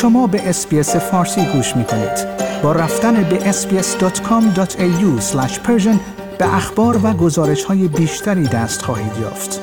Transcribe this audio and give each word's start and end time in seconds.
شما 0.00 0.26
به 0.26 0.48
اسپیس 0.48 0.96
فارسی 0.96 1.44
گوش 1.44 1.76
می 1.76 1.84
کنید. 1.84 2.26
با 2.62 2.72
رفتن 2.72 3.22
به 3.22 3.52
sbs.com.au 3.52 5.24
به 6.38 6.54
اخبار 6.54 7.00
و 7.06 7.12
گزارش 7.12 7.64
های 7.64 7.88
بیشتری 7.88 8.42
دست 8.42 8.82
خواهید 8.82 9.12
یافت. 9.20 9.60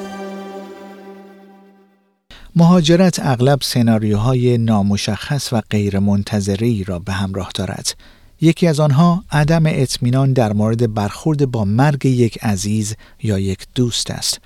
مهاجرت 2.56 3.20
اغلب 3.24 3.60
سناریوهای 3.62 4.58
نامشخص 4.58 5.54
و 5.54 5.62
غیرمنتظری 5.70 6.84
را 6.84 7.00
به 7.00 7.14
همراه 7.14 7.50
دارد. 7.56 7.96
یکی 8.42 8.68
از 8.68 8.80
آنها 8.80 9.24
عدم 9.32 9.64
اطمینان 9.66 10.34
در 10.34 10.54
مورد 10.54 10.94
برخورد 10.94 11.52
با 11.52 11.66
مرگ 11.66 12.06
یک 12.06 12.38
عزیز 12.44 12.96
یا 13.24 13.40
یک 13.40 13.68
دوست 13.76 14.12
است. 14.12 14.40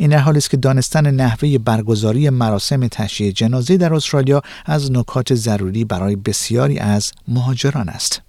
این 0.00 0.10
در 0.10 0.18
حالی 0.18 0.38
است 0.38 0.50
که 0.50 0.56
دانستن 0.56 1.10
نحوه 1.10 1.58
برگزاری 1.58 2.30
مراسم 2.30 2.88
تشییع 2.88 3.32
جنازه 3.32 3.76
در 3.76 3.94
استرالیا 3.94 4.42
از 4.66 4.92
نکات 4.92 5.34
ضروری 5.34 5.84
برای 5.84 6.16
بسیاری 6.16 6.78
از 6.78 7.12
مهاجران 7.28 7.88
است. 7.88 8.22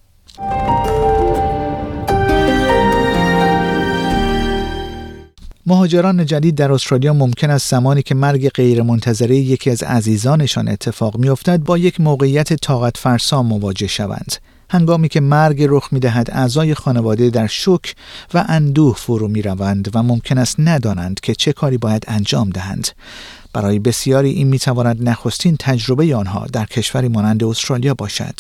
مهاجران 5.65 6.26
جدید 6.26 6.55
در 6.55 6.71
استرالیا 6.71 7.13
ممکن 7.13 7.49
است 7.49 7.70
زمانی 7.70 8.01
که 8.01 8.15
مرگ 8.15 8.49
غیرمنتظره 8.49 9.35
یکی 9.35 9.70
از 9.70 9.84
عزیزانشان 9.84 10.67
اتفاق 10.67 11.17
میافتد 11.17 11.59
با 11.63 11.77
یک 11.77 12.01
موقعیت 12.01 12.53
طاقت 12.53 12.98
فرسا 12.98 13.43
مواجه 13.43 13.88
شوند. 13.88 14.35
هنگامی 14.73 15.09
که 15.09 15.21
مرگ 15.21 15.66
رخ 15.70 15.93
می 15.93 15.99
دهد 15.99 16.31
اعضای 16.31 16.73
خانواده 16.73 17.29
در 17.29 17.48
شک 17.48 17.95
و 18.34 18.45
اندوه 18.48 18.95
فرو 18.95 19.27
می 19.27 19.41
روند 19.41 19.89
و 19.95 20.03
ممکن 20.03 20.38
است 20.38 20.59
ندانند 20.59 21.20
که 21.20 21.35
چه 21.35 21.53
کاری 21.53 21.77
باید 21.77 22.05
انجام 22.07 22.49
دهند. 22.49 22.88
برای 23.53 23.79
بسیاری 23.79 24.29
این 24.29 24.48
می 24.48 24.59
تواند 24.59 25.09
نخستین 25.09 25.55
تجربه 25.59 26.15
آنها 26.15 26.46
در 26.54 26.65
کشوری 26.65 27.07
مانند 27.07 27.43
استرالیا 27.43 27.93
باشد. 27.93 28.35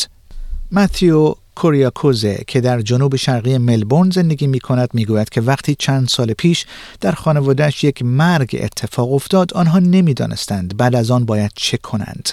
متیو 0.71 1.33
کوریاکوزه 1.55 2.37
که 2.47 2.61
در 2.61 2.81
جنوب 2.81 3.15
شرقی 3.15 3.57
ملبورن 3.57 4.09
زندگی 4.09 4.47
می 4.47 4.59
کند 4.59 4.89
می 4.93 5.05
گوید 5.05 5.29
که 5.29 5.41
وقتی 5.41 5.75
چند 5.75 6.07
سال 6.07 6.33
پیش 6.33 6.65
در 7.01 7.11
خانوادهش 7.11 7.83
یک 7.83 8.03
مرگ 8.05 8.59
اتفاق 8.63 9.13
افتاد 9.13 9.53
آنها 9.53 9.79
نمی 9.79 10.13
دانستند 10.13 10.77
بعد 10.77 10.95
از 10.95 11.11
آن 11.11 11.25
باید 11.25 11.51
چه 11.55 11.77
کنند. 11.77 12.29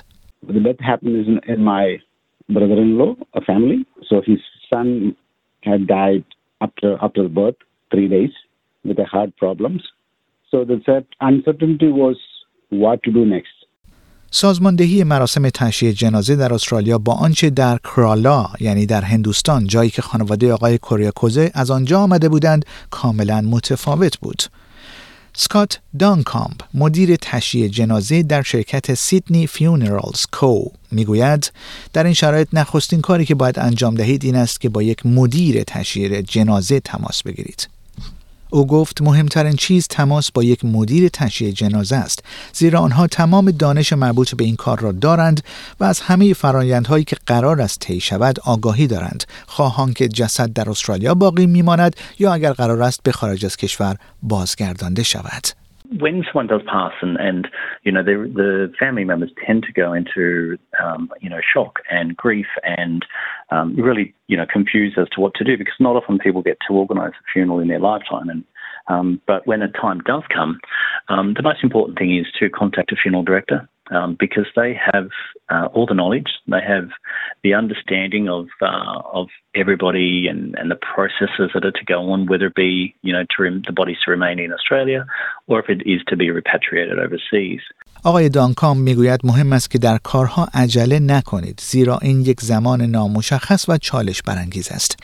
brother-in-law, 2.52 3.16
a 3.34 3.40
family. 3.40 3.84
So 4.08 4.22
his 4.30 4.40
son 4.70 5.16
had 5.62 5.86
died 5.86 6.24
after 6.60 6.90
after 7.06 7.28
birth, 7.28 7.60
three 7.92 8.08
days, 8.08 8.34
with 8.84 8.98
heart 9.14 9.36
problems. 9.36 9.82
So 10.50 10.64
the 10.64 11.04
uncertainty 11.20 11.90
was 12.02 12.16
what 12.70 13.02
to 13.04 13.12
do 13.12 13.24
next. 13.24 13.58
سازماندهی 14.30 15.04
مراسم 15.04 15.48
تشییع 15.48 15.92
جنازه 15.92 16.36
در 16.36 16.54
استرالیا 16.54 16.98
با 16.98 17.12
آنچه 17.12 17.50
در 17.50 17.78
کرالا 17.84 18.46
یعنی 18.60 18.86
در 18.86 19.00
هندوستان 19.00 19.66
جایی 19.66 19.90
که 19.90 20.02
خانواده 20.02 20.52
آقای 20.52 20.78
کوریاکوزه 20.78 21.50
از 21.54 21.70
آنجا 21.70 22.00
آمده 22.00 22.28
بودند 22.28 22.64
کاملا 22.90 23.40
متفاوت 23.40 24.18
بود. 24.18 24.42
اسکات 25.40 25.80
دانکامپ 25.98 26.60
مدیر 26.74 27.16
تشییع 27.16 27.68
جنازه 27.68 28.22
در 28.22 28.42
شرکت 28.42 28.94
Sydney 28.94 29.46
Funerals 29.46 30.26
Co. 30.32 30.64
می‌گوید 30.90 31.52
در 31.92 32.04
این 32.04 32.14
شرایط 32.14 32.48
نخستین 32.52 33.00
کاری 33.00 33.24
که 33.24 33.34
باید 33.34 33.58
انجام 33.58 33.94
دهید 33.94 34.24
این 34.24 34.36
است 34.36 34.60
که 34.60 34.68
با 34.68 34.82
یک 34.82 35.06
مدیر 35.06 35.62
تشییع 35.62 36.22
جنازه 36.22 36.80
تماس 36.80 37.22
بگیرید. 37.22 37.68
او 38.50 38.66
گفت 38.66 39.02
مهمترین 39.02 39.52
چیز 39.52 39.86
تماس 39.88 40.30
با 40.30 40.42
یک 40.42 40.64
مدیر 40.64 41.08
تشییع 41.08 41.52
جنازه 41.52 41.96
است. 41.96 42.24
زیرا 42.52 42.80
آنها 42.80 43.06
تمام 43.06 43.50
دانش 43.50 43.92
مربوط 43.92 44.34
به 44.34 44.44
این 44.44 44.56
کار 44.56 44.80
را 44.80 44.92
دارند 44.92 45.42
و 45.80 45.84
از 45.84 46.00
همه 46.00 46.34
فرایندهایی 46.34 47.04
که 47.04 47.16
قرار 47.26 47.60
است 47.60 47.80
طی 47.80 48.00
شود 48.00 48.40
آگاهی 48.40 48.86
دارند. 48.86 49.24
خواه 49.46 49.77
آن 49.77 49.92
که 49.92 50.08
جسد 50.08 50.52
در 50.52 50.70
استرالیا 50.70 51.14
باقی 51.14 51.46
میماند 51.46 51.96
یا 52.18 52.34
اگر 52.34 52.52
قرار 52.52 52.82
است 52.82 53.00
به 53.02 53.12
خارج 53.12 53.44
از 53.44 53.56
کشور 53.56 53.96
بازگردانده 54.22 55.02
شود. 55.02 55.67
When 55.98 56.24
someone 56.24 56.46
does 56.46 56.60
pass 56.70 56.92
and, 57.00 57.16
and 57.18 57.48
you 57.82 57.92
know, 57.92 58.02
the, 58.02 58.30
the 58.34 58.72
family 58.78 59.04
members 59.04 59.30
tend 59.46 59.62
to 59.64 59.72
go 59.72 59.92
into, 59.92 60.58
um, 60.82 61.10
you 61.20 61.30
know, 61.30 61.40
shock 61.40 61.80
and 61.90 62.16
grief 62.16 62.46
and 62.62 63.04
um, 63.50 63.74
really, 63.76 64.14
you 64.26 64.36
know, 64.36 64.46
confused 64.50 64.98
as 64.98 65.08
to 65.10 65.20
what 65.20 65.34
to 65.34 65.44
do 65.44 65.56
because 65.56 65.74
not 65.80 65.96
often 65.96 66.18
people 66.18 66.42
get 66.42 66.58
to 66.66 66.74
organise 66.74 67.12
a 67.12 67.32
funeral 67.32 67.60
in 67.60 67.68
their 67.68 67.80
lifetime. 67.80 68.28
And 68.28 68.44
um, 68.88 69.20
but 69.26 69.46
when 69.46 69.62
a 69.62 69.68
time 69.68 70.00
does 70.00 70.22
come, 70.34 70.60
um, 71.08 71.34
the 71.34 71.42
most 71.42 71.62
important 71.62 71.98
thing 71.98 72.16
is 72.16 72.26
to 72.38 72.48
contact 72.48 72.92
a 72.92 72.96
funeral 72.96 73.22
director 73.22 73.68
um, 73.91 74.15
because 74.19 74.47
they 74.55 74.73
have 74.93 75.09
uh, 75.49 75.67
all 75.73 75.85
the 75.85 75.93
knowledge, 75.93 76.31
they 76.47 76.61
have 76.65 76.89
the 77.43 77.53
understanding 77.53 78.29
of 78.29 78.47
uh, 78.61 79.01
of 79.11 79.27
everybody 79.55 80.27
and, 80.27 80.55
and 80.55 80.71
the 80.71 80.79
processes 80.93 81.51
that 81.53 81.65
are 81.65 81.71
to 81.71 81.85
go 81.85 82.11
on, 82.11 82.25
whether 82.25 82.47
it 82.47 82.55
be 82.55 82.95
you 83.01 83.13
know 83.13 83.23
to 83.35 83.43
rem- 83.43 83.63
the 83.65 83.73
bodies 83.73 83.97
to 84.05 84.11
remain 84.11 84.39
in 84.39 84.53
Australia 84.53 85.05
or 85.47 85.59
if 85.59 85.69
it 85.69 85.81
is 85.85 86.01
to 86.07 86.15
be 86.15 86.31
repatriated 86.31 86.97
overseas. 86.99 87.61
آقای 88.05 88.29
دانکام 88.29 88.77
میگوید 88.77 89.19
مهم 89.23 89.53
است 89.53 89.71
که 89.71 89.79
در 89.79 89.97
کارها 90.03 90.47
عجله 90.53 90.99
نکنید 90.99 91.59
زیرا 91.59 91.97
این 92.01 92.21
یک 92.21 92.41
زمان 92.41 92.81
نامشخص 92.81 93.69
و 93.69 93.77
چالش 93.77 94.21
برانگیز 94.21 94.71
است. 94.71 94.97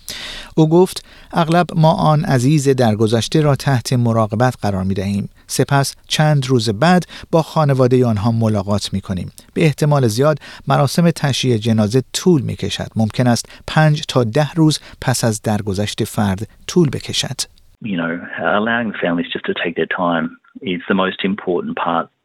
او 0.57 0.69
گفت 0.69 1.05
اغلب 1.33 1.65
ما 1.75 1.93
آن 1.93 2.25
عزیز 2.25 2.69
در 2.69 2.95
گذشته 2.95 3.41
را 3.41 3.55
تحت 3.55 3.93
مراقبت 3.93 4.55
قرار 4.61 4.83
می 4.83 4.93
دهیم. 4.93 5.29
سپس 5.46 5.96
چند 6.08 6.46
روز 6.46 6.70
بعد 6.70 7.06
با 7.30 7.42
خانواده 7.42 8.06
آنها 8.06 8.32
ملاقات 8.32 8.92
می 8.92 9.00
کنیم. 9.00 9.32
به 9.54 9.64
احتمال 9.64 10.06
زیاد 10.06 10.38
مراسم 10.68 11.10
تشییع 11.10 11.56
جنازه 11.56 12.02
طول 12.12 12.42
می 12.42 12.56
کشد. 12.56 12.88
ممکن 12.96 13.26
است 13.26 13.62
پنج 13.66 14.02
تا 14.08 14.24
ده 14.24 14.52
روز 14.56 14.80
پس 15.00 15.24
از 15.24 15.42
درگذشت 15.42 16.04
فرد 16.04 16.48
طول 16.66 16.88
بکشد. 16.90 17.40
You 17.84 17.96
know, 17.96 18.12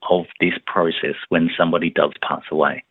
of 0.10 0.26
this 0.40 0.54
process 0.66 1.16
when 1.30 1.50
somebody 1.58 1.90
does 1.90 2.14
pass 2.28 2.44
away. 2.52 2.84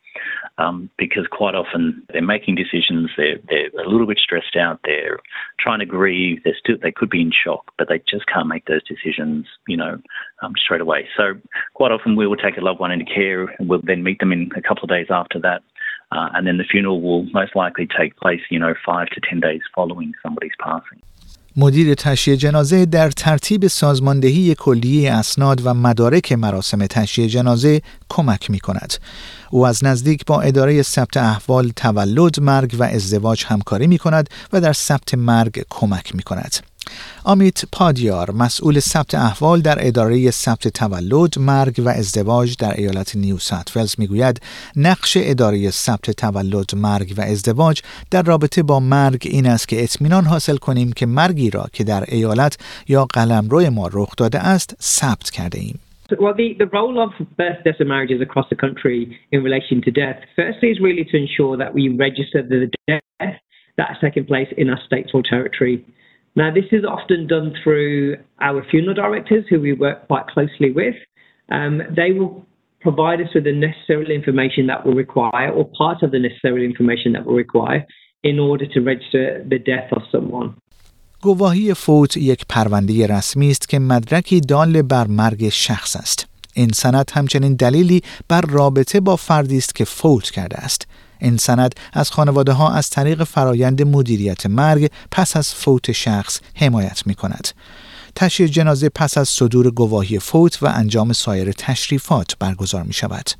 Um, 0.59 0.91
because 0.99 1.29
quite 1.31 1.55
often 1.55 2.03
they're 2.13 2.21
making 2.21 2.57
decisions, 2.57 3.11
they're, 3.17 3.39
they're 3.49 3.71
a 3.81 3.89
little 3.89 4.09
bit 4.09 4.19
stressed 4.19 4.57
out, 4.57 4.81
they're 4.83 5.21
trying 5.61 5.79
to 5.79 5.87
grieve, 5.87 6.43
they're 6.43 6.57
still, 6.59 6.77
they 6.83 6.91
could 6.91 7.11
be 7.11 7.23
in 7.23 7.31
shock, 7.31 7.73
but 7.79 7.89
they 7.89 8.03
just 8.11 8.27
can't 8.27 8.49
make 8.49 8.65
those 8.67 8.83
decisions, 8.83 9.47
you 9.69 9.77
know, 9.77 10.01
um, 10.43 10.55
straight 10.57 10.81
away. 10.81 11.07
So 11.17 11.35
quite 11.75 11.93
often 11.93 12.17
we 12.17 12.27
will 12.27 12.37
take 12.37 12.57
a 12.57 12.61
loved 12.61 12.81
one 12.81 12.91
into 12.91 13.05
care 13.05 13.45
and 13.45 13.69
we'll 13.69 13.83
then 13.85 14.03
meet 14.03 14.19
them 14.19 14.33
in 14.33 14.51
a 14.57 14.61
couple 14.61 14.83
of 14.83 14.89
days 14.89 15.07
after 15.11 15.39
that. 15.39 15.63
Uh, 16.11 16.31
and 16.35 16.47
then 16.47 16.57
the 16.57 16.65
funeral 16.65 17.01
will 17.01 17.25
most 17.33 17.55
likely 17.55 17.87
take 17.87 18.17
place, 18.17 18.41
you 18.51 18.59
know, 18.59 18.75
five 18.85 19.09
to 19.11 19.21
ten 19.21 19.39
days 19.39 19.61
following 19.75 20.13
somebody's 20.23 20.57
passing. 20.59 21.01
مدیر 21.61 21.95
تشییع 21.95 22.37
جنازه 22.37 22.87
در 22.87 23.11
ترتیب 23.11 23.67
سازماندهی 23.67 24.55
کلی 24.55 25.09
اسناد 25.09 25.61
و 25.65 25.75
مدارک 25.75 26.33
مراسم 26.33 26.87
تشییع 26.87 27.29
جنازه 27.29 27.83
کمک 28.09 28.51
می 28.51 28.61
کند. 28.61 28.95
او 29.51 29.67
از 29.67 29.85
نزدیک 29.85 30.25
با 30.27 30.41
اداره 30.41 30.83
ثبت 30.83 31.17
احوال 31.17 31.69
تولد، 31.77 32.41
مرگ 32.41 32.77
و 32.79 32.83
ازدواج 32.83 33.45
همکاری 33.47 33.87
می 33.87 33.99
کند 33.99 34.31
و 34.53 34.61
در 34.61 34.73
ثبت 34.73 35.15
مرگ 35.15 35.65
کمک 35.71 36.15
می 36.15 36.23
کند. 36.23 36.68
آمیت 37.25 37.65
پادیار 37.73 38.31
مسئول 38.31 38.79
ثبت 38.79 39.15
احوال 39.15 39.61
در 39.61 39.77
اداره 39.81 40.31
ثبت 40.31 40.69
تولد، 40.69 41.39
مرگ 41.39 41.83
و 41.85 41.89
ازدواج 41.89 42.57
در 42.57 42.75
ایالت 42.77 43.17
نیو 43.17 43.39
ساوت 43.39 43.77
ولز 43.77 43.95
می‌گوید 43.99 44.41
نقش 44.77 45.17
اداره 45.21 45.71
ثبت 45.71 46.11
تولد، 46.11 46.75
مرگ 46.77 47.15
و 47.17 47.21
ازدواج 47.21 47.83
در 48.11 48.23
رابطه 48.23 48.63
با 48.63 48.81
مرگ 48.81 49.23
این 49.31 49.47
است 49.47 49.69
که 49.69 49.83
اطمینان 49.83 50.25
حاصل 50.25 50.57
کنیم 50.57 50.93
که 50.93 51.07
مرگی 51.07 51.51
را 51.51 51.67
که 51.73 51.85
در 51.85 52.05
ایالت 52.09 52.59
یا 52.89 53.05
قلمرو 53.05 53.71
ما 53.71 53.91
رخ 53.93 54.17
داده 54.17 54.39
است 54.39 54.77
ثبت 54.81 55.31
کرده 55.31 55.59
ایم. 55.59 55.81
Well, 56.11 56.33
the, 56.33 56.55
the 56.65 56.71
role 56.79 56.97
of 57.07 57.11
birth, 57.37 57.61
deaths, 57.65 57.81
and 57.81 57.89
marriages 57.95 58.21
across 58.23 58.49
the 58.49 58.57
country 58.57 59.19
in 59.31 59.43
relation 59.49 59.83
to 59.87 59.91
death, 59.91 60.19
firstly, 60.41 60.69
is 60.71 60.81
really 60.81 61.05
to 61.13 61.17
ensure 61.25 61.55
that 61.63 61.75
we 61.75 61.83
register 62.07 62.41
the 62.43 62.71
death 62.89 63.37
that 63.77 63.89
has 63.93 63.99
taken 64.07 64.25
place 64.33 64.51
in 64.57 64.67
our 64.73 64.81
state 64.89 65.09
or 65.15 65.23
territory. 65.35 65.85
Now, 66.36 66.50
this 66.60 66.70
is 66.72 66.84
often 66.84 67.28
done 67.28 67.54
through 67.64 68.18
our 68.42 68.66
funeral 68.72 68.96
directors, 68.96 69.46
who 69.50 69.60
we 69.60 69.74
work 69.74 70.08
quite 70.08 70.26
closely 70.28 70.72
with. 70.72 70.96
Um, 71.58 71.74
they 72.00 72.12
will 72.18 72.34
provide 72.82 73.20
us 73.22 73.32
with 73.36 73.46
the 73.50 73.58
necessary 73.68 74.16
information 74.20 74.64
that 74.72 74.86
we 74.86 74.92
require, 75.04 75.50
or 75.58 75.64
part 75.84 76.00
of 76.06 76.10
the 76.12 76.20
necessary 76.20 76.66
information 76.66 77.10
that 77.14 77.26
we 77.28 77.34
require, 77.36 77.86
in 78.24 78.40
order 78.40 78.66
to 78.74 78.80
register 78.82 79.26
the 79.52 79.60
death 79.72 79.90
of 79.98 80.04
someone. 80.12 80.50
گواهی 81.22 81.74
فوت 81.74 82.18
یک 82.18 82.46
پرونده 82.50 83.08
رسمی 83.08 83.50
است 83.50 83.70
که 83.70 83.80
مدرکی 83.80 84.40
دال 84.40 84.82
بر 84.82 85.08
مرگ 85.08 85.50
شخص 85.50 85.96
است. 85.96 86.28
این 86.54 86.70
سند 86.70 87.12
همچنین 87.16 87.56
دلیلی 87.56 88.02
بر 88.30 88.42
رابطه 88.42 89.00
با 89.00 89.16
فردی 89.16 89.58
است 89.58 89.76
که 89.76 89.86
فوت 89.86 90.32
کرده 90.32 90.58
است. 90.58 90.88
این 91.21 91.37
سند 91.37 91.75
از 91.93 92.11
خانواده 92.11 92.53
ها 92.53 92.73
از 92.73 92.91
طریق 92.91 93.25
فرایند 93.25 93.83
مدیریت 93.83 94.47
مرگ 94.47 94.91
پس 95.11 95.37
از 95.37 95.55
فوت 95.55 95.93
شخص 95.93 96.41
حمایت 96.55 97.07
می 97.07 97.15
کند. 97.15 97.49
تشییع 98.15 98.49
جنازه 98.49 98.89
پس 98.89 99.19
از 99.19 99.29
صدور 99.29 99.71
گواهی 99.71 100.19
فوت 100.19 100.63
و 100.63 100.67
انجام 100.67 101.13
سایر 101.13 101.53
تشریفات 101.53 102.33
برگزار 102.39 102.83
می 102.83 102.93
شود. 102.93 103.31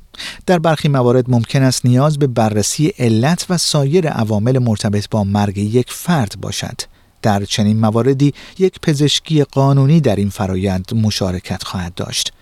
در 0.45 0.59
برخی 0.59 0.87
موارد 0.87 1.31
ممکن 1.31 1.63
است 1.63 1.85
نیاز 1.85 2.19
به 2.19 2.27
بررسی 2.27 2.87
علت 2.87 3.45
و 3.49 3.57
سایر 3.57 4.07
عوامل 4.07 4.59
مرتبط 4.59 5.09
با 5.09 5.23
مرگ 5.23 5.57
یک 5.57 5.91
فرد 5.91 6.35
باشد. 6.41 6.81
در 7.21 7.45
چنین 7.45 7.79
مواردی 7.79 8.33
یک 8.59 8.79
پزشکی 8.81 9.43
قانونی 9.43 10.01
در 10.01 10.15
این 10.15 10.29
فرایند 10.29 10.93
مشارکت 10.93 11.63
خواهد 11.63 11.93
داشت. 11.95 12.33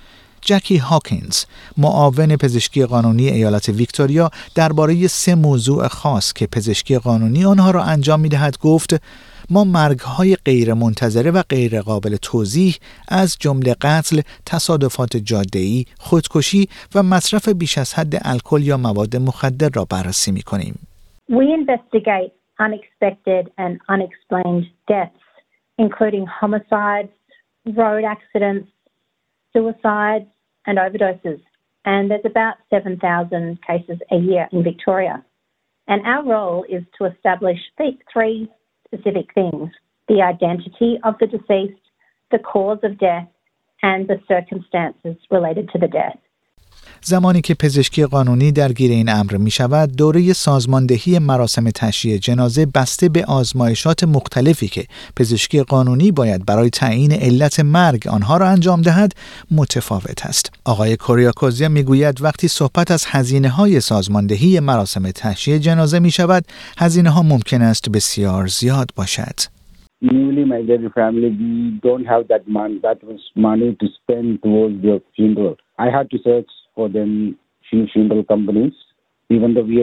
جکی 0.47 0.77
هاکینز 0.77 1.45
معاون 1.77 2.35
پزشکی 2.35 2.85
قانونی 2.85 3.29
ایالت 3.29 3.69
ویکتوریا 3.69 4.29
درباره 4.55 5.07
سه 5.07 5.35
موضوع 5.35 5.87
خاص 5.87 6.33
که 6.33 6.47
پزشکی 6.47 6.97
قانونی 6.97 7.45
آنها 7.45 7.71
را 7.71 7.83
انجام 7.83 8.19
می 8.19 8.29
دهد 8.29 8.57
گفت 8.57 9.01
ما 9.49 9.63
مرگ 9.63 9.99
های 9.99 10.35
غیر 10.35 10.73
منتظره 10.73 11.31
و 11.31 11.43
غیر 11.49 11.81
قابل 11.81 12.15
توضیح 12.15 12.75
از 13.07 13.37
جمله 13.39 13.75
قتل، 13.81 14.21
تصادفات 14.45 15.17
جاده‌ای، 15.17 15.85
خودکشی 15.99 16.69
و 16.95 17.03
مصرف 17.03 17.49
بیش 17.49 17.77
از 17.77 17.93
حد 17.93 18.13
الکل 18.21 18.61
یا 18.63 18.77
مواد 18.77 19.15
مخدر 19.15 19.69
را 19.73 19.85
بررسی 19.85 20.31
می 20.31 20.41
کنیم. 20.41 20.87
We 21.29 21.45
investigate 21.61 22.31
unexpected 22.59 23.43
and 23.63 23.73
unexplained 23.93 24.65
deaths, 24.91 25.25
including 25.77 26.25
homicides, 26.39 27.15
road 27.79 28.03
accidents, 28.15 28.69
suicides, 29.53 30.36
and 30.67 30.77
overdoses. 30.77 31.41
And 31.85 32.11
there's 32.11 32.25
about 32.25 32.55
7,000 32.69 33.59
cases 33.65 33.97
a 34.11 34.17
year 34.17 34.47
in 34.51 34.63
Victoria. 34.63 35.23
And 35.87 36.05
our 36.05 36.23
role 36.23 36.65
is 36.69 36.83
to 36.97 37.05
establish 37.05 37.57
three 38.11 38.49
specific 38.85 39.33
things 39.33 39.69
the 40.07 40.21
identity 40.21 40.97
of 41.03 41.15
the 41.19 41.27
deceased, 41.27 41.81
the 42.31 42.39
cause 42.39 42.79
of 42.83 42.97
death, 42.97 43.27
and 43.83 44.07
the 44.07 44.21
circumstances 44.27 45.15
related 45.29 45.69
to 45.69 45.77
the 45.77 45.87
death. 45.87 46.17
زمانی 47.01 47.41
که 47.41 47.53
پزشکی 47.53 48.05
قانونی 48.05 48.51
درگیر 48.51 48.91
این 48.91 49.09
امر 49.09 49.37
می 49.37 49.51
شود 49.51 49.95
دوره 49.97 50.33
سازماندهی 50.33 51.19
مراسم 51.19 51.69
تشییع 51.69 52.17
جنازه 52.17 52.65
بسته 52.75 53.09
به 53.09 53.25
آزمایشات 53.25 54.03
مختلفی 54.03 54.67
که 54.67 54.85
پزشکی 55.15 55.63
قانونی 55.63 56.11
باید 56.11 56.45
برای 56.45 56.69
تعیین 56.69 57.11
علت 57.11 57.59
مرگ 57.59 58.07
آنها 58.07 58.37
را 58.37 58.47
انجام 58.47 58.81
دهد 58.81 59.13
متفاوت 59.51 60.25
است 60.25 60.51
آقای 60.65 60.97
کوریاکوزیا 60.97 61.69
می 61.69 61.83
گوید 61.83 62.21
وقتی 62.21 62.47
صحبت 62.47 62.91
از 62.91 63.05
هزینه 63.07 63.49
های 63.49 63.79
سازماندهی 63.81 64.59
مراسم 64.59 65.11
تشییع 65.11 65.57
جنازه 65.57 65.99
می 65.99 66.11
شود 66.11 66.43
هزینه 66.77 67.09
ها 67.09 67.23
ممکن 67.23 67.61
است 67.61 67.89
بسیار 67.89 68.47
زیاد 68.47 68.89
باشد 68.95 69.57
newly 70.01 70.43
family, 70.95 71.29
we 71.29 71.79
don't 71.83 72.05
have 72.05 72.27
that 72.27 72.47
money, 72.47 72.79
that 72.83 72.99
money 73.35 73.75
to 73.79 73.87
spend 74.01 74.41
towards 74.43 74.75
funeral. 75.15 75.57
I 75.79 75.85
had 75.85 76.09
to 76.11 76.17
search 76.23 76.47
for 76.77 76.87
them 76.97 77.11
few 77.69 77.87
funeral 77.93 78.23
companies, 78.33 78.75
even 79.35 79.53
though 79.53 79.67
we 79.71 79.77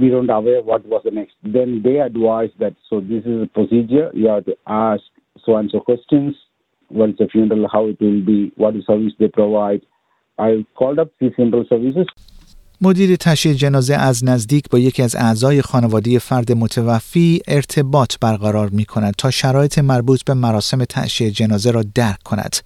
we 0.00 0.08
don't 0.14 0.30
aware 0.30 0.60
what 0.70 0.82
was 0.92 1.02
the 1.04 1.14
next. 1.20 1.34
Then 1.56 1.70
they 1.86 1.96
advised 2.08 2.56
that 2.62 2.74
so 2.88 3.00
this 3.12 3.24
is 3.32 3.38
a 3.46 3.50
procedure. 3.56 4.06
You 4.20 4.28
have 4.34 4.44
to 4.50 4.56
ask 4.66 5.04
so 5.44 5.56
and 5.56 5.68
so 5.72 5.80
questions. 5.90 6.32
What's 6.98 7.18
the 7.18 7.28
funeral? 7.34 7.66
How 7.74 7.82
it 7.92 7.98
will 8.00 8.22
be? 8.32 8.40
What 8.62 8.76
is 8.76 8.86
service 8.86 9.14
they 9.18 9.30
provide? 9.40 9.82
I 10.38 10.50
called 10.78 10.98
up 11.02 11.10
the 11.20 11.30
funeral 11.36 11.64
services. 11.72 12.08
مدیر 12.80 13.16
تشییع 13.16 13.54
جنازه 13.54 13.94
از 13.94 14.24
نزدیک 14.24 14.64
با 14.70 14.78
یکی 14.78 15.02
از 15.02 15.16
اعضای 15.16 15.62
خانواده 15.62 16.18
فرد 16.18 16.52
متوفی 16.52 17.40
ارتباط 17.48 18.16
برقرار 18.20 18.68
می 18.68 18.84
کند 18.84 19.14
تا 19.18 19.30
شرایط 19.30 19.78
مربوط 19.78 20.24
به 20.24 20.34
مراسم 20.34 20.84
تشییع 20.84 21.30
جنازه 21.30 21.70
را 21.70 21.82
درک 21.94 22.22
کند. 22.24 22.56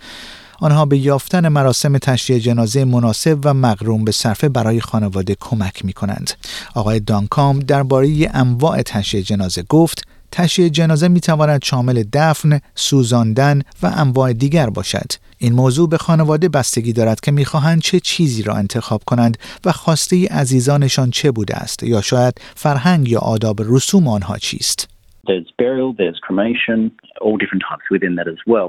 آنها 0.60 0.84
به 0.84 0.98
یافتن 0.98 1.48
مراسم 1.48 1.98
تشییع 1.98 2.38
جنازه 2.38 2.84
مناسب 2.84 3.38
و 3.44 3.54
مقروم 3.54 4.04
به 4.04 4.12
صرفه 4.12 4.48
برای 4.48 4.80
خانواده 4.80 5.36
کمک 5.40 5.84
می 5.84 5.92
کنند. 5.92 6.30
آقای 6.74 7.00
دانکام 7.00 7.58
درباره 7.58 8.30
انواع 8.34 8.82
تشییع 8.82 9.22
جنازه 9.22 9.62
گفت 9.68 10.08
تشییع 10.32 10.68
جنازه 10.68 11.08
می 11.08 11.20
تواند 11.20 11.64
شامل 11.64 12.04
دفن، 12.12 12.60
سوزاندن 12.74 13.62
و 13.82 13.92
انواع 13.96 14.32
دیگر 14.32 14.70
باشد. 14.70 15.12
این 15.38 15.52
موضوع 15.52 15.88
به 15.88 15.98
خانواده 15.98 16.48
بستگی 16.48 16.92
دارد 16.92 17.20
که 17.20 17.30
می‌خواهند 17.30 17.82
چه 17.82 18.00
چیزی 18.00 18.42
را 18.42 18.54
انتخاب 18.54 19.02
کنند 19.06 19.38
و 19.64 19.72
خواسته 19.72 20.28
عزیزانشان 20.28 21.10
چه 21.10 21.30
بوده 21.30 21.56
است 21.56 21.82
یا 21.82 22.00
شاید 22.00 22.40
فرهنگ 22.54 23.08
یا 23.08 23.18
آداب 23.18 23.60
رسوم 23.60 24.08
آنها 24.08 24.38
چیست. 24.38 24.88
There's 25.26 25.50
burial, 25.62 25.92
there's 26.00 26.20
cremation, 26.26 26.78
all 27.20 27.36
different 27.42 27.62
types 27.70 27.86
within 27.94 28.14
that 28.18 28.28
as 28.34 28.40
well. 28.52 28.68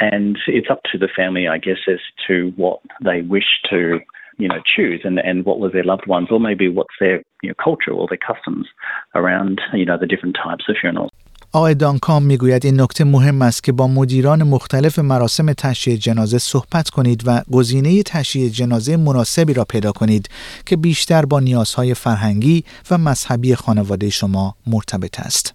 And 0.00 0.38
it's 0.46 0.70
up 0.70 0.82
to 0.92 0.98
the 0.98 1.08
family, 1.14 1.48
I 1.48 1.58
guess, 1.58 1.78
as 1.88 2.00
to 2.26 2.52
what 2.56 2.80
they 3.02 3.22
wish 3.22 3.50
to, 3.70 4.00
you 4.38 4.48
know, 4.48 4.60
choose 4.74 5.00
and, 5.04 5.18
and 5.18 5.44
what 5.44 5.58
was 5.58 5.72
their 5.72 5.84
loved 5.84 6.06
ones, 6.06 6.28
or 6.30 6.40
maybe 6.40 6.68
what's 6.68 6.96
their 7.00 7.22
you 7.42 7.50
know, 7.50 7.54
culture 7.62 7.92
or 7.92 8.06
their 8.08 8.24
customs 8.30 8.66
around, 9.14 9.60
you 9.74 9.84
know, 9.84 9.98
the 9.98 10.06
different 10.06 10.36
types 10.44 10.64
of 10.68 10.76
funerals. 10.80 11.10
آقای 11.52 11.74
دانکام 11.74 12.22
می‌گوید 12.22 12.66
این 12.66 12.80
نکته 12.80 13.04
مهم 13.04 13.42
است 13.42 13.64
که 13.64 13.72
با 13.72 13.86
مدیران 13.86 14.42
مختلف 14.42 14.98
مراسم 14.98 15.52
تشییع 15.52 15.96
جنازه 15.96 16.38
صحبت 16.38 16.90
کنید 16.90 17.22
و 17.26 17.42
گزینه 17.52 18.02
تشییع 18.02 18.48
جنازه 18.48 18.96
مناسبی 18.96 19.54
را 19.54 19.64
پیدا 19.64 19.92
کنید 19.92 20.28
که 20.66 20.76
بیشتر 20.76 21.24
با 21.24 21.40
نیازهای 21.40 21.94
فرهنگی 21.94 22.64
و 22.90 22.98
مذهبی 22.98 23.54
خانواده 23.54 24.10
شما 24.10 24.54
مرتبط 24.66 25.20
است. 25.20 25.54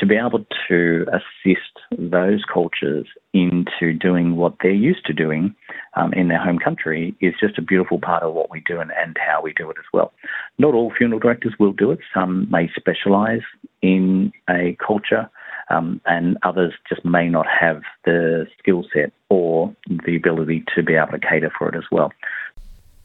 To 0.00 0.06
be 0.06 0.16
able 0.16 0.42
to 0.68 0.78
assist 1.18 1.71
those 1.98 2.44
cultures 2.52 3.06
into 3.32 3.92
doing 3.98 4.36
what 4.36 4.54
they're 4.62 4.72
used 4.72 5.04
to 5.06 5.12
doing 5.12 5.54
um, 5.94 6.12
in 6.12 6.28
their 6.28 6.42
home 6.42 6.58
country 6.58 7.14
is 7.20 7.34
just 7.40 7.58
a 7.58 7.62
beautiful 7.62 7.98
part 7.98 8.22
of 8.22 8.34
what 8.34 8.50
we 8.50 8.60
do 8.66 8.80
and, 8.80 8.90
and 8.96 9.16
how 9.18 9.40
we 9.42 9.52
do 9.52 9.70
it 9.70 9.76
as 9.78 9.84
well. 9.92 10.12
Not 10.58 10.74
all 10.74 10.92
funeral 10.96 11.20
directors 11.20 11.54
will 11.58 11.72
do 11.72 11.90
it. 11.90 12.00
Some 12.14 12.50
may 12.50 12.70
specialize 12.76 13.42
in 13.80 14.32
a 14.48 14.76
culture 14.84 15.30
um, 15.70 16.00
and 16.06 16.36
others 16.42 16.74
just 16.88 17.04
may 17.04 17.28
not 17.28 17.46
have 17.46 17.82
the 18.04 18.46
skill 18.58 18.84
set 18.92 19.12
or 19.28 19.74
the 20.04 20.16
ability 20.16 20.64
to 20.74 20.82
be 20.82 20.94
able 20.94 21.12
to 21.12 21.18
cater 21.18 21.52
for 21.56 21.68
it 21.68 21.76
as 21.76 21.84
well. 21.90 22.12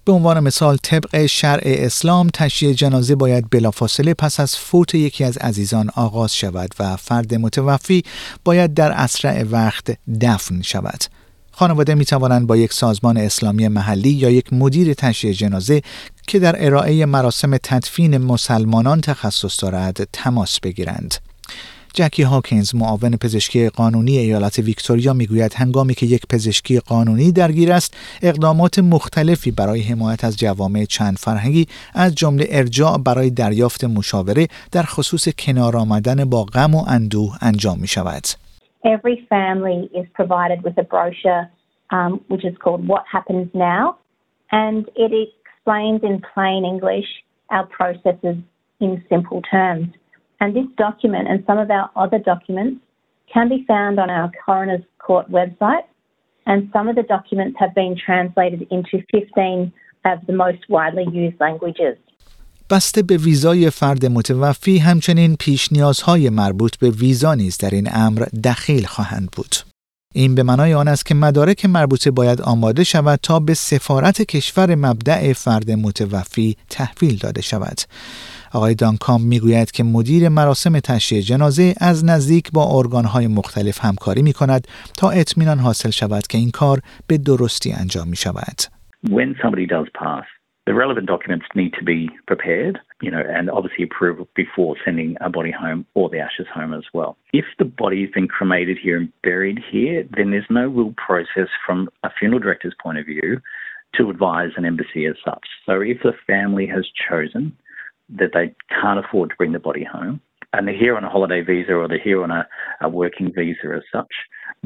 به 0.08 0.14
عنوان 0.14 0.40
مثال 0.40 0.78
طبق 0.84 1.26
شرع 1.26 1.62
اسلام 1.66 2.30
تشییع 2.34 2.74
جنازه 2.74 3.16
باید 3.16 3.50
بلافاصله 3.50 4.14
پس 4.14 4.40
از 4.40 4.56
فوت 4.56 4.96
یکی 4.96 5.24
از 5.24 5.38
عزیزان 5.38 5.90
آغاز 5.96 6.36
شود 6.36 6.70
و 6.80 6.96
فرد 6.96 7.36
متوفی 7.36 8.04
باید 8.44 8.74
در 8.74 8.92
اسرع 8.92 9.44
وقت 9.44 9.98
دفن 10.22 10.62
شود. 10.62 11.04
خانواده 11.52 11.96
می 11.96 12.06
توانند 12.06 12.48
با 12.48 12.58
یک 12.58 12.74
سازمان 12.74 13.18
اسلامی 13.18 13.68
محلی 13.68 14.10
یا 14.10 14.30
یک 14.30 14.54
مدیر 14.54 14.94
تشییع 14.94 15.34
جنازه 15.34 15.82
که 16.28 16.40
در 16.40 16.66
ارائه 16.66 17.06
مراسم 17.06 17.58
تدفین 17.58 18.18
مسلمانان 18.18 19.02
تخصص 19.02 19.64
دارد 19.64 20.08
تماس 20.14 20.60
بگیرند. 20.60 21.16
جکی 21.94 22.24
هاکینز 22.24 22.76
معاون 22.76 23.18
پزشکی 23.22 23.70
قانونی 23.70 24.18
ایالت 24.18 24.60
ویکتوریا 24.60 25.14
می‌گوید 25.14 25.54
هنگامی 25.54 25.94
که 25.94 26.06
یک 26.06 26.28
پزشکی 26.30 26.80
قانونی 26.80 27.32
درگیر 27.32 27.72
است 27.72 27.98
اقدامات 28.22 28.80
مختلفی 28.80 29.52
برای 29.52 29.82
حمایت 29.82 30.24
از 30.24 30.38
جوامع 30.38 30.86
چند 30.86 31.18
فرهنگی 31.18 31.68
از 31.94 32.16
جمله 32.16 32.46
ارجاع 32.50 32.98
برای 32.98 33.30
دریافت 33.30 33.84
مشاوره 33.84 34.48
در 34.72 34.84
خصوص 34.84 35.28
کنار 35.40 35.78
آمدن 35.78 36.26
با 36.26 36.44
غم 36.44 36.76
و 36.76 36.84
اندوه 36.88 37.38
انجام 37.42 37.80
می 37.80 37.88
شود. 37.88 38.24
Every 38.86 39.18
family 39.30 39.80
is 40.00 40.06
provided 40.20 40.60
with 40.66 40.78
a 40.78 40.86
brochure 40.94 41.44
um, 41.96 42.12
which 42.32 42.46
is 42.50 42.56
called 42.64 42.82
What 42.88 43.04
Happens 43.16 43.50
Now 43.54 43.98
and 44.52 44.90
it 44.96 45.12
explains 45.28 46.02
in 46.04 46.22
plain 46.34 46.62
English 46.74 47.10
our 47.50 47.66
processes 47.66 48.38
in 48.80 49.04
simple 49.10 49.42
terms. 49.42 49.88
And 50.40 50.56
this 50.56 50.70
document 50.78 51.28
and 51.28 51.44
some 51.48 51.58
of 51.58 51.70
our 51.72 51.90
other 51.96 52.20
documents 52.20 52.82
can 53.34 53.50
be 53.50 53.66
found 53.68 54.00
on 54.00 54.10
our 54.10 54.32
Coroner's 54.46 54.86
Court 55.00 55.30
website. 55.32 55.86
And 56.46 56.70
some 56.74 56.88
of 56.88 56.96
the 56.96 57.04
documents 57.04 57.56
have 57.60 57.74
been 57.76 57.96
translated 58.08 58.68
into 58.72 59.04
15 59.12 59.74
of 60.06 60.18
the 60.28 60.34
most 60.34 60.62
widely 60.70 61.06
used 61.12 61.40
languages. 61.40 61.98
بسته 62.70 63.04
به 63.04 63.18
ویزای 63.18 63.70
فرد 63.70 64.06
متوفی 64.06 64.78
همچنین 64.78 65.36
پیش 65.40 65.72
نیازهای 65.72 66.30
مربوط 66.30 66.78
به 66.78 66.90
ویزا 66.90 67.36
نیز 67.36 67.58
در 67.58 67.70
این 67.70 67.88
امر 67.94 68.26
دخیل 68.44 68.86
خواهند 68.86 69.30
بود. 69.32 69.56
این 70.14 70.36
به 70.36 70.44
معنای 70.44 70.74
آن 70.74 70.88
است 70.88 71.06
که 71.06 71.16
مدارک 71.16 71.66
مربوطه 71.66 72.12
باید 72.12 72.42
آماده 72.42 72.84
شود 72.84 73.20
تا 73.24 73.40
به 73.40 73.54
سفارت 73.54 74.22
کشور 74.22 74.76
مبدع 74.76 75.34
فرد 75.34 75.72
متوفی 75.72 76.58
تحویل 76.70 77.18
داده 77.18 77.42
شود. 77.42 77.78
آقای 78.54 78.76
دانکام 78.76 79.22
می‌گوید 79.22 79.72
که 79.72 79.84
مدیر 79.84 80.30
مراسم 80.30 80.80
تشییع 80.80 81.22
جنازه 81.22 81.74
از 81.82 82.06
نزدیک 82.06 82.52
با 82.52 82.78
ارگانهای 82.78 83.28
مختلف 83.28 83.86
همکاری 83.86 84.22
می 84.22 84.34
کند 84.34 84.68
تا 84.98 85.10
اطمینان 85.10 85.60
حاصل 85.60 85.90
شود 85.90 86.28
که 86.28 86.38
این 86.38 86.52
کار 86.52 86.80
به 87.08 87.18
درستی 87.18 87.72
انجام 87.72 88.08
می 88.08 88.16
شود. 88.16 88.58
When 89.10 89.36
somebody 89.42 89.68
does 89.76 89.88
pass, 90.04 90.28
the 90.70 90.74
relevant 90.84 91.08
documents 91.14 91.48
need 91.56 91.74
to 91.80 91.84
be 91.94 92.00
prepared 92.32 92.76
you 93.02 93.12
know, 93.12 93.22
and 93.28 93.50
obviously 93.50 93.84
approval 93.84 94.28
before 94.36 94.76
sending 94.84 95.16
a 95.22 95.30
body 95.30 95.52
home 95.52 95.86
or 95.94 96.10
the 96.10 96.20
ashes 96.20 96.48
home 96.54 96.74
as 96.74 96.84
well. 96.94 97.18
If 97.32 97.46
the 97.60 97.66
body 97.66 98.02
has 98.02 98.12
been 98.12 98.28
cremated 98.28 98.78
here 98.82 98.98
and 98.98 99.12
buried 99.22 99.60
here, 99.72 100.08
then 100.16 100.32
there's 100.32 100.46
no 100.50 100.68
real 100.68 100.94
process 100.98 101.50
from 101.66 101.90
a 102.04 102.10
funeral 102.18 102.40
director's 102.40 102.76
point 102.82 102.98
of 102.98 103.06
view 103.06 103.40
to 103.96 104.10
advise 104.10 104.52
an 104.58 104.66
embassy 104.66 105.06
as 105.06 105.16
such. 105.24 105.46
So 105.66 105.82
if 105.82 105.98
the 106.04 106.14
family 106.26 106.66
has 106.68 106.86
chosen 107.10 107.56
that 108.19 108.33
they 108.35 108.55
can't 108.81 108.99
afford 109.05 109.31
to 109.31 109.37
bring 109.37 109.53
the 109.53 109.59
body 109.59 109.85
home, 109.85 110.21
and 110.53 110.67
they're 110.67 110.83
here 110.87 110.97
on 110.97 111.05
a 111.05 111.09
holiday 111.09 111.41
visa 111.41 111.73
or 111.73 111.89
they're 111.89 112.07
here 112.11 112.23
on 112.23 112.31
a, 112.31 112.47
a 112.81 112.89
working 112.89 113.33
visa 113.33 113.69
as 113.79 113.85
such, 113.97 114.13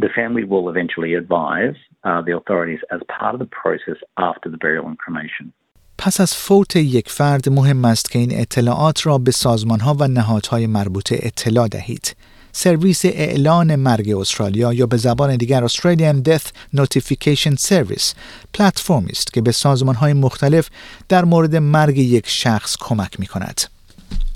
the 0.05 0.09
family 0.09 0.45
will 0.45 0.69
eventually 0.69 1.14
advise 1.14 1.76
uh, 2.05 2.21
the 2.26 2.35
authorities 2.37 2.81
as 2.95 3.00
part 3.19 3.35
of 3.35 3.40
the 3.45 3.50
process 3.62 3.99
after 4.16 4.49
the 4.50 4.59
burial 4.59 4.87
and 4.87 4.99
cremation. 4.99 5.52
پس 5.99 6.21
از 6.21 6.37
فوت 6.37 6.76
یک 6.76 7.09
فرد 7.09 7.49
مهم 7.49 7.85
است 7.85 8.11
که 8.11 8.19
این 8.19 8.31
اطلاعات 8.33 9.07
را 9.07 9.19
به 9.19 9.31
سازمانها 9.31 9.95
و 10.00 10.09
نهادهای 10.09 10.66
مربوطه 10.66 11.19
اطلاع 11.23 11.69
دهید. 11.69 12.16
سرویس 12.51 13.05
اعلان 13.05 13.75
مرگ 13.75 14.15
استرالیا 14.17 14.74
یا 14.74 14.86
به 14.86 14.98
زبان 14.98 15.36
دیگر 15.36 15.67
Australian 15.67 16.29
Death 16.29 16.77
Notification 16.77 17.55
Service 17.55 18.15
پلتفرمی 18.53 19.10
است 19.10 19.34
که 19.34 19.41
به 19.41 19.51
سازمانهای 19.51 20.13
مختلف 20.13 20.70
در 21.10 21.25
مورد 21.25 21.55
مرگ 21.55 21.98
یک 21.98 22.27
شخص 22.27 22.77
کمک 22.79 23.20
می 23.20 23.25
کند. 23.25 23.62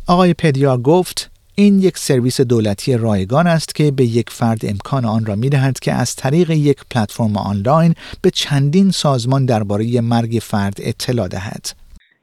آقای 0.08 0.34
پدیار 0.34 0.78
گفت 0.78 1.32
این 1.56 1.80
یک 1.80 1.98
سرویس 1.98 2.42
دولتی 2.42 2.98
رایگان 2.98 3.48
است 3.48 3.76
که 3.76 3.92
به 3.92 4.04
یک 4.04 4.30
فرد 4.30 4.62
امکان 4.64 5.06
آن 5.06 5.26
را 5.26 5.36
می 5.36 5.50
دهد 5.50 5.80
که 5.80 5.94
از 5.94 6.16
طریق 6.16 6.50
یک 6.50 6.78
پلتفرم 6.92 7.38
آنلاین 7.38 7.94
به 8.22 8.30
چندین 8.30 8.92
سازمان 8.92 9.46
درباره 9.46 10.02
مرگ 10.02 10.40
فرد 10.42 10.78
اطلاع 10.80 11.28
دهد. 11.28 11.66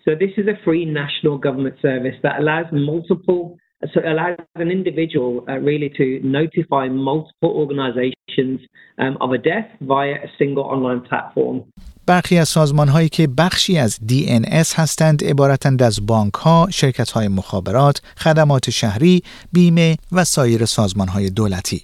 So 0.05 0.11
this 0.25 0.35
is 0.37 0.47
a 0.49 0.57
free 0.65 0.85
national 0.85 1.39
government 1.39 1.77
service 1.81 2.19
that 2.25 2.35
allows 2.41 2.69
multiple 2.73 3.43
so 3.91 4.01
it 4.01 4.07
allows 4.07 4.37
an 4.55 4.71
individual 4.79 5.45
uh, 5.49 5.59
really 5.69 5.91
to 6.01 6.07
notify 6.39 6.85
multiple 6.89 7.53
organizations 7.63 8.61
um, 8.99 9.17
of 9.21 9.33
a 9.33 9.39
death 9.39 9.69
via 9.81 10.15
a 10.27 10.31
single 10.39 10.65
online 10.75 11.01
platform. 11.11 11.63
برخی 12.07 12.39
از 12.39 12.49
سازمان 12.49 12.89
هایی 12.89 13.09
که 13.09 13.29
بخشی 13.39 13.79
از 13.79 13.99
DNS 14.09 14.75
هستند 14.75 15.25
عبارتند 15.25 15.83
از 15.83 16.07
بانک 16.07 16.35
ها، 16.35 16.69
شرکت 16.73 17.11
های 17.11 17.29
مخابرات، 17.29 18.01
خدمات 18.17 18.71
شهری، 18.71 19.23
بیمه 19.53 19.97
و 20.13 20.25
سایر 20.25 20.65
سازمان 20.65 21.09
های 21.09 21.31
دولتی. 21.31 21.83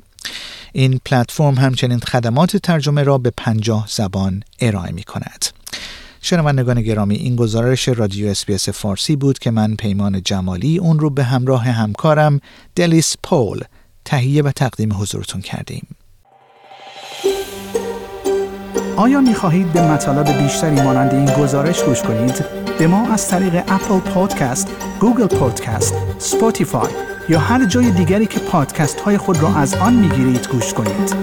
این 0.72 1.00
پلتفرم 1.04 1.54
همچنین 1.54 1.98
خدمات 1.98 2.56
ترجمه 2.56 3.02
را 3.02 3.18
به 3.18 3.32
پنجاه 3.36 3.84
زبان 3.88 4.42
ارائه 4.60 4.92
می 4.92 5.02
کند. 5.02 5.57
شنوندگان 6.28 6.82
گرامی 6.82 7.16
این 7.16 7.36
گزارش 7.36 7.88
رادیو 7.88 8.28
اسپیس 8.28 8.68
فارسی 8.68 9.16
بود 9.16 9.38
که 9.38 9.50
من 9.50 9.74
پیمان 9.74 10.22
جمالی 10.22 10.78
اون 10.78 10.98
رو 10.98 11.10
به 11.10 11.24
همراه 11.24 11.64
همکارم 11.64 12.40
دلیس 12.76 13.14
پول 13.22 13.60
تهیه 14.04 14.42
و 14.42 14.50
تقدیم 14.50 14.92
حضورتون 14.92 15.40
کردیم. 15.40 15.86
آیا 18.96 19.20
می 19.20 19.34
خواهید 19.34 19.72
به 19.72 19.92
مطالب 19.92 20.42
بیشتری 20.42 20.80
مانند 20.80 21.14
این 21.14 21.44
گزارش 21.44 21.82
گوش 21.82 22.02
کنید؟ 22.02 22.44
به 22.78 22.86
ما 22.86 23.12
از 23.12 23.28
طریق 23.28 23.54
Apple 23.54 23.98
Podcast، 23.98 24.68
Google 25.00 25.26
Podcast، 25.26 25.94
Spotify 26.18 26.90
یا 27.28 27.38
هر 27.38 27.64
جای 27.64 27.90
دیگری 27.90 28.26
که 28.26 28.38
پادکست 28.38 29.00
های 29.00 29.18
خود 29.18 29.38
را 29.38 29.54
از 29.54 29.74
آن 29.74 29.94
می 29.94 30.08
گیرید 30.08 30.48
گوش 30.48 30.74
کنید. 30.74 31.14